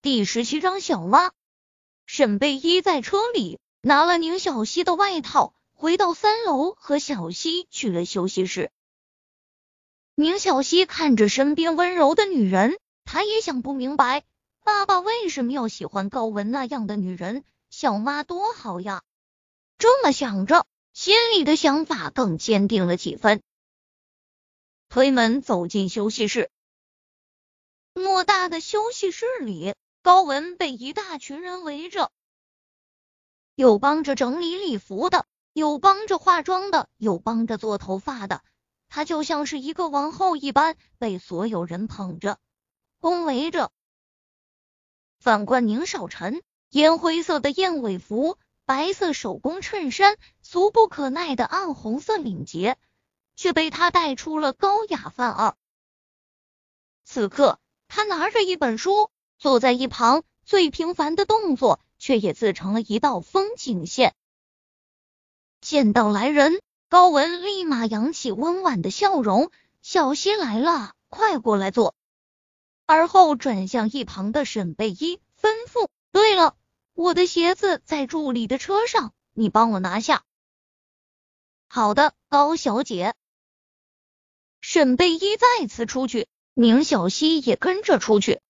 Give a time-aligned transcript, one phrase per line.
[0.00, 1.32] 第十七章小蛙。
[2.06, 8.70] 沈贝依在车里拿了宁小溪的外套，回到三楼和小溪去了休息室。
[10.14, 14.24] 宁小溪看着身边温柔的女人，她也想不明白，
[14.62, 17.42] 爸爸为什么要喜欢高文那样的女人？
[17.68, 19.02] 小妈多好呀！
[19.78, 23.42] 这么想着，心里的想法更坚定了几分。
[24.88, 26.50] 推门走进休息室，
[27.94, 29.74] 偌大的休息室里。
[30.08, 32.10] 高文被一大群人围着，
[33.54, 38.42] 有帮着整理礼服的，有帮着化妆的，有帮着做头发的。
[38.88, 42.38] 她就像是一个王后一般，被所有人捧着、
[43.00, 43.70] 恭维着。
[45.20, 52.78] 反观宁少臣，烟灰色的燕尾服，白色手工衬衫，俗不可耐的暗红色领结，
[53.36, 55.56] 却被他带出了高雅范儿。
[57.04, 59.10] 此刻，他拿着一本书。
[59.38, 64.14] 坐在一旁，最平凡的动作，却也自成了一道风景线。
[65.60, 71.94] 见到来人，高文立马扬起温婉的笑容：“小溪来了，快过来坐。”
[72.84, 76.56] 而后转向一旁的沈贝依，吩咐：“对了，
[76.94, 80.24] 我的鞋子在助理的车上，你帮我拿下。
[81.68, 83.14] ”“好的，高小姐。”
[84.60, 88.40] 沈贝依再次出去，宁小溪也跟着出去。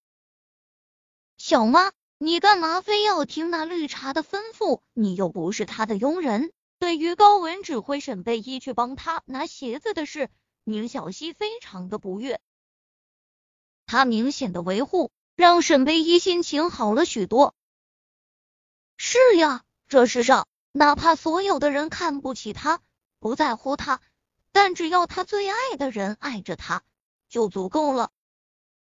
[1.49, 4.83] 小妈，你干嘛非要听那绿茶的吩咐？
[4.93, 6.53] 你又不是他的佣人。
[6.79, 10.29] 对于高文指挥沈贝依去帮他拿鞋子的事，
[10.65, 12.39] 宁小溪非常的不悦。
[13.87, 17.55] 他明显的维护，让沈贝依心情好了许多。
[18.99, 22.83] 是呀，这世上哪怕所有的人看不起他，
[23.21, 24.03] 不在乎他，
[24.53, 26.83] 但只要他最爱的人爱着他，
[27.31, 28.11] 就足够了。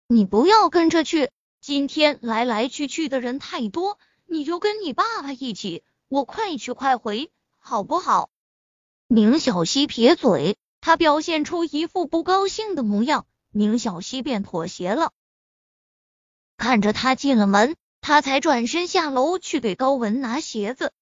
[0.08, 1.30] 你不要跟着去。
[1.66, 8.30] 今天来来去去的人太多，你就跟你爸爸一起，我快去快回，好不好？
[9.08, 15.12] 宁小溪撇嘴，他表现出一副不高兴的模样，宁小溪便妥协了。
[16.56, 20.92] 看着他进了门，他才转身下楼去给高文拿鞋子。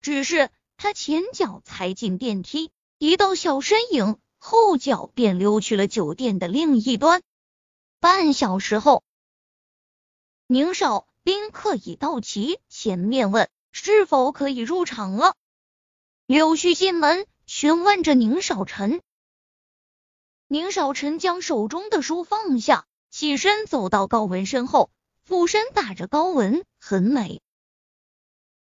[0.00, 7.22] 只是他前脚才进电梯，一道小身影后脚便溜去了酒店的另一端。
[7.98, 9.02] 半小时后。
[10.48, 15.34] 宁少，宾客已到齐，前面问是否可以入场了。
[16.26, 19.02] 柳絮进门询问着宁少臣。
[20.46, 24.92] 宁少臣将手中的书放下，起身走到高文身后，
[25.24, 27.42] 俯身打着高文，很美。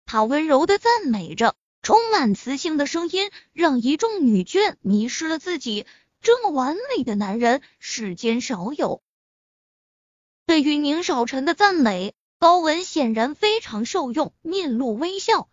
[0.05, 5.85] 他温柔的赞美着，充满磁性的声音让一众女眷迷失了自己。
[6.21, 9.01] 这么完美的男人，世间少有。
[10.47, 15.49] 对于宁少臣的赞美，高文显然非常受用，面露微笑。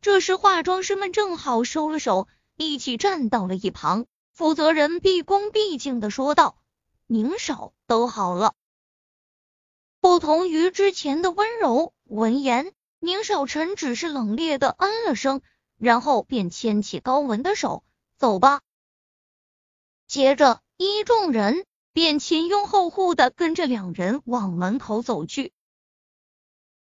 [0.00, 4.06] 这时，化妆师们正好收了手，一起站到了一旁。
[4.32, 6.56] 负责人毕恭毕敬的说道
[7.06, 8.54] ：“宁少，都好了。”
[10.00, 15.42] 不同于之前的温柔，闻言，宁少臣只是冷冽的嗯了声，
[15.76, 17.84] 然后便牵起高文的手
[18.16, 18.62] ：“走吧。”
[20.08, 21.66] 接着，一众人。
[21.98, 25.52] 便前拥后护的跟着两人往门口走去。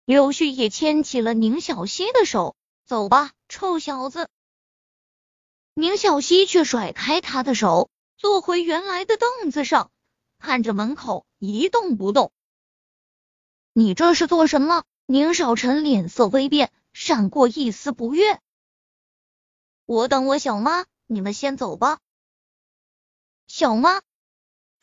[0.04, 4.28] 柳絮也牵起了宁小溪的手，走吧，臭小子。
[5.76, 9.92] 宁小溪却甩开他的手，坐回原来的凳子上，
[10.40, 12.34] 看着门口一动不动。
[13.72, 14.84] 你这是做什么？
[15.06, 18.42] 宁少臣脸色微变，闪过一丝不悦。
[19.86, 22.00] 我等我小妈，你们先走吧。
[23.48, 24.02] 小妈。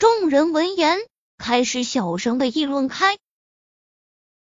[0.05, 0.99] 众人闻言，
[1.39, 3.17] 开始小声的议论开。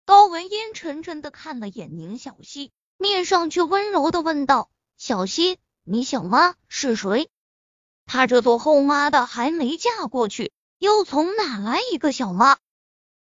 [0.05, 4.69] 高文阴沉沉的看了眼宁小溪，面上却温柔的问道
[4.99, 7.31] ：“小溪，你小妈是谁？
[8.07, 12.59] 她这做后妈的还没嫁过去，又从哪来一个小妈？”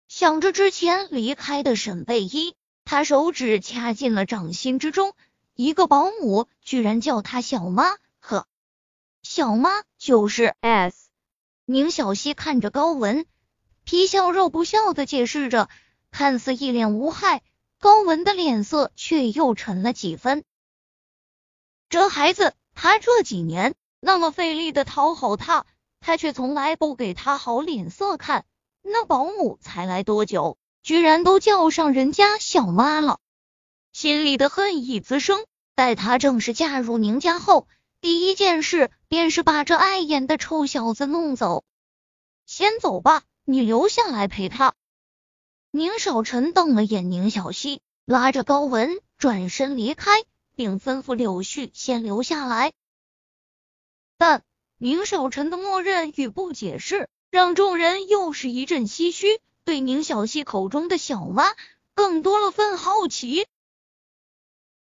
[0.06, 2.54] 想着之前离开的沈贝依，
[2.84, 5.12] 他手指掐进了掌心之中，
[5.56, 8.46] 一个保姆居然叫他小妈，呵，
[9.24, 11.01] 小妈就是 S。
[11.64, 13.24] 宁小溪看着高文，
[13.84, 15.68] 皮笑肉不笑的解释着，
[16.10, 17.42] 看似一脸无害。
[17.78, 20.44] 高文的脸色却又沉了几分。
[21.88, 25.66] 这孩子，他这几年那么费力的讨好他，
[26.00, 28.44] 他却从来不给他好脸色看。
[28.82, 33.20] 那保姆才来多久，居然都叫上人家小妈了，
[33.92, 35.44] 心里的恨意滋生。
[35.76, 37.68] 待他正式嫁入宁家后。
[38.00, 41.64] 第一件事便是把这碍眼的臭小子弄走。
[42.46, 44.72] 先走吧，你留下来陪他。
[45.70, 50.12] 宁少臣瞪了眼宁小溪，拉着高文转身离开，
[50.54, 52.72] 并吩咐柳絮先留下来。
[54.16, 54.42] 但
[54.78, 61.54] 宁少臣的默认与不解释，让众人又是一阵唏嘘，对宁小溪口中的小蛙
[61.94, 63.46] 更多了份好奇。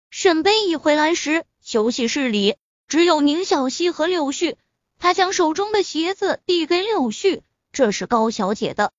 [0.09, 2.55] 沈贝一回来时，休息室里
[2.91, 4.57] 只有宁小溪和柳絮。
[4.99, 7.41] 他将手中的鞋子递给柳絮，
[7.71, 8.91] 这是高小姐的。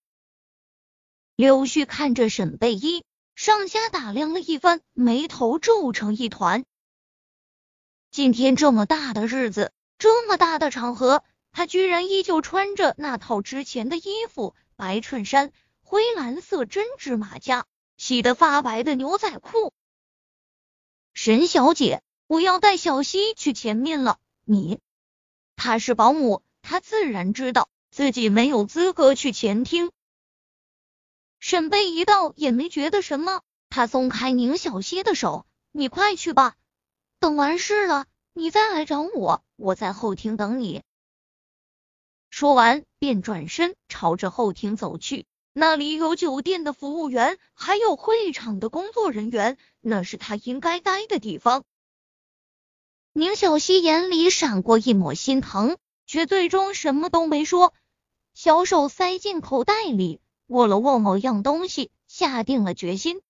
[1.37, 3.05] 柳絮看着沈贝依，
[3.35, 6.65] 上下打量了一番，眉头皱成一团。
[8.11, 11.23] 今天这么大的日子，这么大的场合，
[11.53, 15.53] 他居然依旧穿着那套之前的衣服：白衬衫、
[15.83, 17.67] 灰蓝色针织马甲、
[17.99, 19.75] 洗得发白的牛仔裤。
[21.13, 24.19] 沈小姐，我要带小溪去前面了。
[24.47, 24.81] 你，
[25.55, 29.91] 她是保姆，她自然知道自己没有资格去前厅。
[31.41, 36.55] 沈贝一到也没觉得什么，他松开宁小溪的手：“你快去吧，
[37.19, 40.83] 等完事了你再来找我，我在后厅等你。”
[42.31, 51.65] 说完便转身朝着后厅走去，那里有酒店的服务员，还有会场的工作人员，那是他应该待的地方。
[53.15, 55.77] 宁小溪眼里闪过一抹心疼，
[56.07, 57.75] 却最终什么都没说，
[58.33, 60.21] 小手塞进口袋里。
[60.47, 63.21] 握了握某样东西，下定了决心。